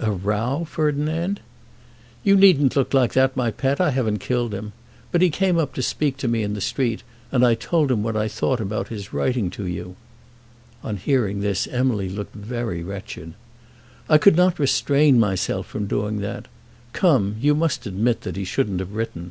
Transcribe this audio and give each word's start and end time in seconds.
"A 0.00 0.10
row, 0.10 0.66
Ferdinand!" 0.68 1.38
"You 2.24 2.34
needn't 2.34 2.74
look 2.74 2.92
like 2.92 3.12
that, 3.12 3.36
my 3.36 3.52
pet. 3.52 3.80
I 3.80 3.92
haven't 3.92 4.18
killed 4.18 4.52
him. 4.52 4.72
But 5.12 5.22
he 5.22 5.30
came 5.30 5.58
up 5.58 5.74
to 5.74 5.80
speak 5.82 6.16
to 6.16 6.26
me 6.26 6.42
in 6.42 6.54
the 6.54 6.60
street, 6.60 7.04
and 7.30 7.46
I 7.46 7.54
told 7.54 7.92
him 7.92 8.02
what 8.02 8.16
I 8.16 8.26
thought 8.26 8.58
about 8.58 8.88
his 8.88 9.12
writing 9.12 9.48
to 9.50 9.64
you." 9.64 9.94
On 10.82 10.96
hearing 10.96 11.38
this 11.40 11.68
Emily 11.68 12.08
looked 12.08 12.34
very 12.34 12.82
wretched. 12.82 13.34
"I 14.08 14.18
could 14.18 14.34
not 14.34 14.58
restrain 14.58 15.20
myself 15.20 15.68
from 15.68 15.86
doing 15.86 16.18
that. 16.18 16.46
Come; 16.92 17.36
you 17.40 17.54
must 17.54 17.86
admit 17.86 18.22
that 18.22 18.34
he 18.34 18.42
shouldn't 18.42 18.80
have 18.80 18.90
written." 18.92 19.30